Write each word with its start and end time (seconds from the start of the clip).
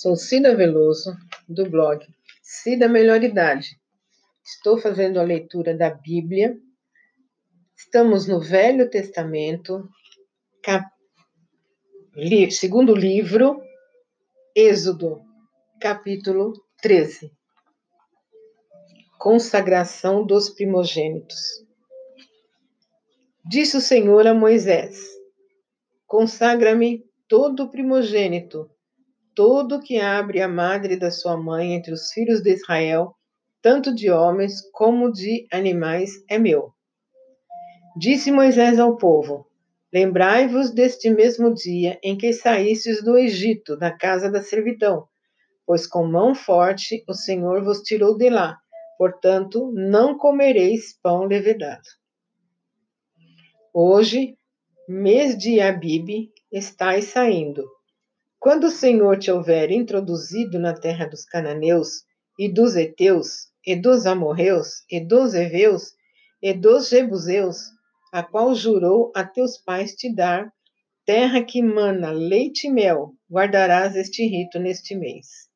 Sou 0.00 0.14
Cida 0.14 0.54
Veloso, 0.54 1.16
do 1.48 1.68
blog 1.68 2.06
Cida 2.40 2.88
Melhor 2.88 3.20
Idade. 3.20 3.80
Estou 4.44 4.78
fazendo 4.78 5.18
a 5.18 5.24
leitura 5.24 5.76
da 5.76 5.90
Bíblia. 5.90 6.56
Estamos 7.76 8.28
no 8.28 8.38
Velho 8.38 8.88
Testamento, 8.88 9.88
cap... 10.62 10.86
li... 12.14 12.48
segundo 12.48 12.94
livro, 12.94 13.60
Êxodo, 14.54 15.20
capítulo 15.80 16.52
13. 16.80 17.32
Consagração 19.18 20.24
dos 20.24 20.48
primogênitos. 20.48 21.66
Disse 23.44 23.76
o 23.76 23.80
Senhor 23.80 24.28
a 24.28 24.32
Moisés: 24.32 25.08
Consagra-me 26.06 27.04
todo 27.26 27.68
primogênito 27.68 28.70
todo 29.38 29.78
que 29.78 30.00
abre 30.00 30.42
a 30.42 30.48
madre 30.48 30.96
da 30.96 31.12
sua 31.12 31.36
mãe 31.36 31.72
entre 31.72 31.92
os 31.92 32.10
filhos 32.10 32.42
de 32.42 32.54
Israel, 32.54 33.14
tanto 33.62 33.94
de 33.94 34.10
homens 34.10 34.68
como 34.72 35.12
de 35.12 35.46
animais, 35.52 36.10
é 36.28 36.36
meu. 36.40 36.72
Disse 37.96 38.32
Moisés 38.32 38.80
ao 38.80 38.96
povo: 38.96 39.46
Lembrai-vos 39.94 40.72
deste 40.72 41.08
mesmo 41.08 41.54
dia 41.54 42.00
em 42.02 42.18
que 42.18 42.32
saístes 42.32 43.00
do 43.04 43.16
Egito, 43.16 43.76
da 43.76 43.96
casa 43.96 44.28
da 44.28 44.42
servidão, 44.42 45.06
pois 45.64 45.86
com 45.86 46.04
mão 46.04 46.34
forte 46.34 47.04
o 47.06 47.14
Senhor 47.14 47.62
vos 47.62 47.82
tirou 47.82 48.18
de 48.18 48.28
lá. 48.28 48.58
Portanto, 48.98 49.70
não 49.72 50.18
comereis 50.18 50.98
pão 51.00 51.26
levedado. 51.26 51.88
Hoje, 53.72 54.36
mês 54.88 55.38
de 55.38 55.60
Abibe, 55.60 56.32
estáis 56.50 57.04
saindo 57.04 57.77
quando 58.40 58.64
o 58.64 58.70
Senhor 58.70 59.18
te 59.18 59.30
houver 59.30 59.70
introduzido 59.70 60.58
na 60.58 60.72
terra 60.72 61.06
dos 61.06 61.24
cananeus, 61.24 62.04
e 62.38 62.48
dos 62.48 62.76
heteus, 62.76 63.48
e 63.66 63.74
dos 63.74 64.06
amorreus, 64.06 64.84
e 64.90 65.00
dos 65.00 65.34
heveus, 65.34 65.94
e 66.40 66.54
dos 66.54 66.88
jebuseus, 66.88 67.64
a 68.12 68.22
qual 68.22 68.54
jurou 68.54 69.10
a 69.14 69.24
teus 69.24 69.58
pais 69.58 69.92
te 69.94 70.14
dar, 70.14 70.52
terra 71.04 71.42
que 71.42 71.60
mana 71.60 72.12
leite 72.12 72.68
e 72.68 72.70
mel, 72.70 73.12
guardarás 73.28 73.96
este 73.96 74.24
rito 74.24 74.58
neste 74.60 74.94
mês. 74.94 75.48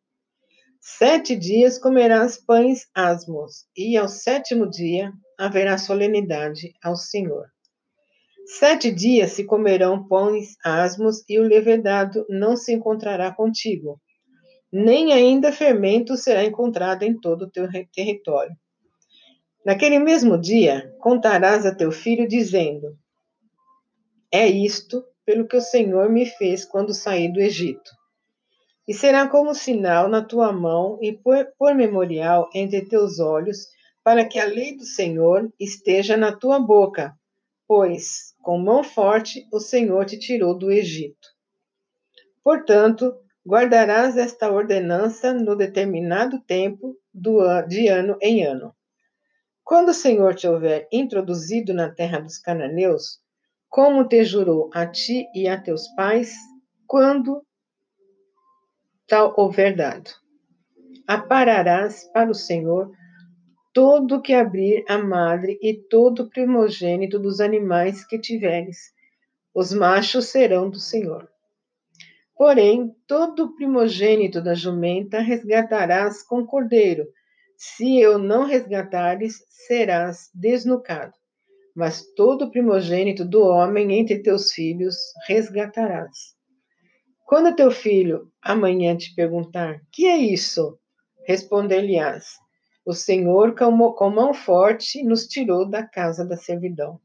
Sete 0.80 1.36
dias 1.36 1.78
comerás 1.78 2.36
pães 2.36 2.88
asmos, 2.92 3.66
e 3.76 3.96
ao 3.96 4.08
sétimo 4.08 4.68
dia 4.68 5.12
haverá 5.38 5.78
solenidade 5.78 6.74
ao 6.82 6.96
Senhor. 6.96 7.51
Sete 8.44 8.90
dias 8.90 9.32
se 9.32 9.44
comerão 9.44 10.06
pães 10.06 10.56
asmos, 10.64 11.24
e 11.28 11.38
o 11.38 11.44
levedado 11.44 12.26
não 12.28 12.56
se 12.56 12.72
encontrará 12.72 13.32
contigo, 13.32 14.00
nem 14.72 15.12
ainda 15.12 15.52
fermento 15.52 16.16
será 16.16 16.44
encontrado 16.44 17.02
em 17.02 17.18
todo 17.18 17.42
o 17.42 17.50
teu 17.50 17.68
território. 17.92 18.56
Naquele 19.64 19.98
mesmo 19.98 20.36
dia, 20.36 20.92
contarás 20.98 21.64
a 21.64 21.74
teu 21.74 21.92
filho, 21.92 22.26
dizendo: 22.26 22.96
É 24.30 24.46
isto 24.46 25.04
pelo 25.24 25.46
que 25.46 25.56
o 25.56 25.60
Senhor 25.60 26.10
me 26.10 26.26
fez 26.26 26.64
quando 26.64 26.92
saí 26.92 27.32
do 27.32 27.40
Egito. 27.40 27.90
E 28.88 28.92
será 28.92 29.28
como 29.28 29.54
sinal 29.54 30.08
na 30.08 30.24
tua 30.24 30.52
mão 30.52 30.98
e 31.00 31.12
por, 31.12 31.46
por 31.56 31.74
memorial 31.74 32.50
entre 32.52 32.84
teus 32.86 33.20
olhos, 33.20 33.68
para 34.02 34.24
que 34.24 34.40
a 34.40 34.44
lei 34.44 34.76
do 34.76 34.84
Senhor 34.84 35.48
esteja 35.60 36.16
na 36.16 36.34
tua 36.34 36.58
boca, 36.58 37.14
pois 37.68 38.31
com 38.42 38.58
mão 38.58 38.82
forte 38.82 39.46
o 39.52 39.60
Senhor 39.60 40.04
te 40.04 40.18
tirou 40.18 40.58
do 40.58 40.70
Egito. 40.70 41.28
Portanto, 42.42 43.14
guardarás 43.46 44.16
esta 44.16 44.50
ordenança 44.50 45.32
no 45.32 45.56
determinado 45.56 46.40
tempo 46.40 46.96
de 47.68 47.88
ano 47.88 48.18
em 48.20 48.44
ano. 48.44 48.74
Quando 49.64 49.90
o 49.90 49.94
Senhor 49.94 50.34
te 50.34 50.46
houver 50.46 50.88
introduzido 50.92 51.72
na 51.72 51.88
terra 51.88 52.18
dos 52.18 52.38
cananeus, 52.38 53.20
como 53.68 54.06
te 54.06 54.24
jurou 54.24 54.68
a 54.74 54.86
ti 54.86 55.26
e 55.34 55.48
a 55.48 55.58
teus 55.58 55.86
pais, 55.94 56.34
quando 56.86 57.46
tal 59.06 59.32
houver 59.36 59.76
dado. 59.76 60.10
Apararás 61.06 62.04
para 62.12 62.30
o 62.30 62.34
Senhor 62.34 62.90
todo 63.72 64.20
que 64.20 64.34
abrir 64.34 64.84
a 64.88 64.98
madre 64.98 65.58
e 65.62 65.74
todo 65.74 66.28
primogênito 66.28 67.18
dos 67.18 67.40
animais 67.40 68.04
que 68.04 68.18
tiveres. 68.18 68.92
Os 69.54 69.72
machos 69.72 70.26
serão 70.26 70.68
do 70.68 70.78
Senhor. 70.78 71.28
Porém, 72.36 72.94
todo 73.06 73.54
primogênito 73.54 74.42
da 74.42 74.54
jumenta 74.54 75.20
resgatarás 75.20 76.22
com 76.22 76.44
cordeiro. 76.44 77.06
Se 77.56 78.00
eu 78.00 78.18
não 78.18 78.44
resgatares, 78.44 79.44
serás 79.48 80.28
desnucado. 80.34 81.12
Mas 81.74 82.04
todo 82.14 82.50
primogênito 82.50 83.24
do 83.24 83.42
homem 83.42 83.98
entre 83.98 84.22
teus 84.22 84.52
filhos 84.52 84.96
resgatarás. 85.26 86.34
Quando 87.24 87.56
teu 87.56 87.70
filho 87.70 88.30
amanhã 88.42 88.96
te 88.96 89.14
perguntar: 89.14 89.80
Que 89.90 90.06
é 90.06 90.16
isso? 90.16 90.78
Responder-lhe-ás: 91.24 92.41
o 92.84 92.92
Senhor, 92.92 93.54
com 93.54 94.10
mão 94.10 94.34
forte, 94.34 95.02
nos 95.02 95.26
tirou 95.26 95.68
da 95.68 95.86
casa 95.86 96.24
da 96.24 96.36
servidão. 96.36 97.00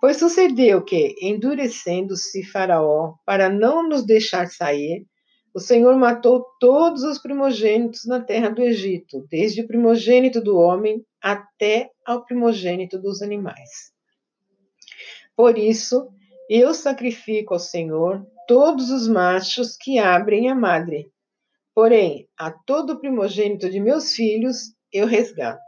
Pois 0.00 0.16
sucedeu 0.16 0.82
que, 0.82 1.14
endurecendo-se 1.22 2.42
Faraó 2.42 3.14
para 3.24 3.48
não 3.48 3.88
nos 3.88 4.04
deixar 4.04 4.48
sair, 4.48 5.06
o 5.54 5.60
Senhor 5.60 5.96
matou 5.96 6.44
todos 6.58 7.04
os 7.04 7.18
primogênitos 7.18 8.06
na 8.06 8.20
terra 8.20 8.48
do 8.48 8.62
Egito, 8.62 9.26
desde 9.30 9.60
o 9.60 9.66
primogênito 9.66 10.40
do 10.40 10.56
homem 10.56 11.04
até 11.20 11.90
ao 12.04 12.24
primogênito 12.24 12.98
dos 12.98 13.22
animais. 13.22 13.92
Por 15.36 15.56
isso, 15.56 16.08
eu 16.48 16.74
sacrifico 16.74 17.54
ao 17.54 17.60
Senhor 17.60 18.26
todos 18.48 18.90
os 18.90 19.06
machos 19.06 19.76
que 19.76 19.98
abrem 19.98 20.48
a 20.48 20.54
madre, 20.54 21.12
Porém, 21.74 22.28
a 22.38 22.50
todo 22.50 23.00
primogênito 23.00 23.70
de 23.70 23.80
meus 23.80 24.12
filhos 24.12 24.74
eu 24.92 25.06
resgato. 25.06 25.60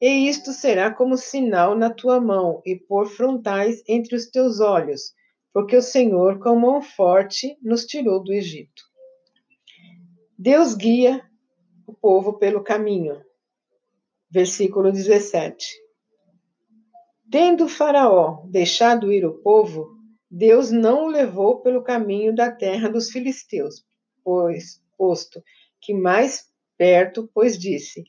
E 0.00 0.28
isto 0.28 0.52
será 0.52 0.92
como 0.92 1.16
sinal 1.16 1.74
na 1.74 1.90
tua 1.90 2.20
mão 2.20 2.62
e 2.64 2.76
por 2.76 3.08
frontais 3.08 3.82
entre 3.88 4.14
os 4.14 4.26
teus 4.30 4.60
olhos, 4.60 5.12
porque 5.52 5.76
o 5.76 5.82
Senhor, 5.82 6.38
com 6.38 6.54
mão 6.54 6.80
forte, 6.80 7.58
nos 7.62 7.84
tirou 7.84 8.22
do 8.22 8.32
Egito. 8.32 8.82
Deus 10.38 10.74
guia 10.74 11.20
o 11.86 11.92
povo 11.92 12.38
pelo 12.38 12.62
caminho. 12.62 13.20
Versículo 14.30 14.92
17. 14.92 15.66
Tendo 17.30 17.68
Faraó 17.68 18.44
deixado 18.46 19.10
ir 19.10 19.26
o 19.26 19.38
povo, 19.38 19.98
Deus 20.30 20.70
não 20.70 21.06
o 21.06 21.08
levou 21.08 21.60
pelo 21.60 21.82
caminho 21.82 22.34
da 22.34 22.52
terra 22.52 22.88
dos 22.88 23.10
filisteus, 23.10 23.84
pois, 24.28 24.82
posto 24.98 25.42
que 25.80 25.94
mais 25.94 26.44
perto, 26.76 27.30
pois 27.32 27.58
disse: 27.58 28.04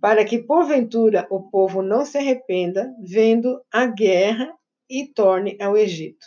Para 0.00 0.24
que 0.24 0.42
porventura 0.42 1.24
o 1.30 1.48
povo 1.48 1.82
não 1.82 2.04
se 2.04 2.18
arrependa, 2.18 2.92
vendo 3.00 3.62
a 3.70 3.86
guerra 3.86 4.52
e 4.90 5.06
torne 5.06 5.56
ao 5.60 5.76
Egito. 5.76 6.26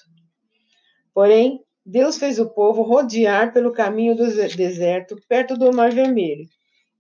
Porém, 1.13 1.59
Deus 1.85 2.17
fez 2.17 2.39
o 2.39 2.49
povo 2.49 2.81
rodear 2.81 3.51
pelo 3.51 3.73
caminho 3.73 4.15
do 4.15 4.25
deserto, 4.55 5.17
perto 5.27 5.57
do 5.57 5.73
Mar 5.73 5.91
Vermelho, 5.91 6.47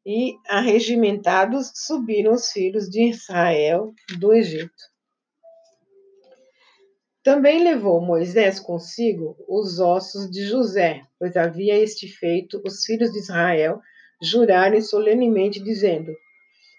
e, 0.05 0.33
arregimentados, 0.49 1.71
subiram 1.73 2.33
os 2.33 2.51
filhos 2.51 2.89
de 2.89 3.11
Israel 3.11 3.93
do 4.19 4.33
Egito. 4.33 4.83
Também 7.25 7.63
levou 7.63 7.99
Moisés 7.99 8.59
consigo 8.59 9.35
os 9.49 9.79
ossos 9.79 10.29
de 10.29 10.45
José, 10.45 11.01
pois 11.17 11.35
havia 11.35 11.75
este 11.75 12.07
feito 12.07 12.61
os 12.63 12.85
filhos 12.85 13.11
de 13.11 13.17
Israel 13.17 13.81
jurarem 14.21 14.79
solenemente, 14.79 15.59
dizendo: 15.59 16.11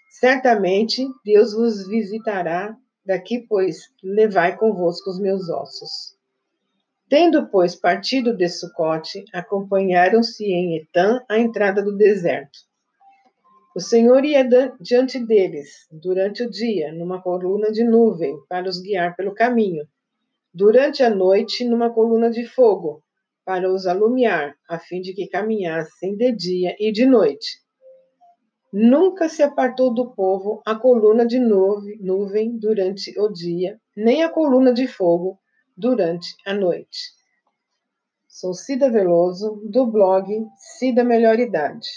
Certamente 0.09 1.05
Deus 1.25 1.53
vos 1.53 1.85
visitará 1.85 2.73
daqui, 3.05 3.45
pois 3.45 3.89
levai 4.01 4.55
convosco 4.55 5.09
os 5.09 5.19
meus 5.19 5.49
ossos. 5.49 6.15
Tendo, 7.09 7.49
pois, 7.49 7.75
partido 7.75 8.33
de 8.33 8.47
Sucote, 8.47 9.25
acompanharam-se 9.33 10.45
em 10.45 10.77
Etã 10.77 11.19
a 11.27 11.37
entrada 11.37 11.83
do 11.83 11.97
deserto. 11.97 12.57
O 13.75 13.81
Senhor 13.81 14.23
ia 14.23 14.47
diante 14.79 15.19
deles 15.19 15.89
durante 15.91 16.43
o 16.43 16.49
dia, 16.49 16.93
numa 16.93 17.21
coluna 17.21 17.69
de 17.69 17.83
nuvem, 17.83 18.33
para 18.47 18.69
os 18.69 18.79
guiar 18.79 19.13
pelo 19.17 19.35
caminho 19.35 19.85
durante 20.57 21.03
a 21.03 21.09
noite 21.09 21.63
numa 21.63 21.93
coluna 21.93 22.31
de 22.31 22.43
fogo, 22.43 23.03
para 23.45 23.71
os 23.71 23.85
alumiar, 23.85 24.55
a 24.67 24.79
fim 24.79 25.01
de 25.01 25.13
que 25.13 25.27
caminhassem 25.27 26.17
de 26.17 26.31
dia 26.31 26.75
e 26.79 26.91
de 26.91 27.05
noite. 27.05 27.59
Nunca 28.73 29.29
se 29.29 29.43
apartou 29.43 29.93
do 29.93 30.15
povo 30.15 30.59
a 30.65 30.73
coluna 30.73 31.27
de 31.27 31.39
nuvem 31.39 32.57
durante 32.57 33.13
o 33.19 33.29
dia, 33.29 33.79
nem 33.95 34.23
a 34.23 34.29
coluna 34.29 34.73
de 34.73 34.87
fogo 34.87 35.39
durante 35.77 36.35
a 36.43 36.55
noite. 36.55 37.11
Sou 38.27 38.55
Cida 38.55 38.89
Veloso, 38.89 39.61
do 39.63 39.85
blog 39.85 40.27
Cida 40.57 41.03
Melhor 41.03 41.39
Idade. 41.39 41.87